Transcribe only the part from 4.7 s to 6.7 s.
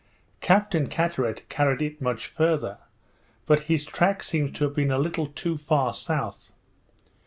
been a little too far south.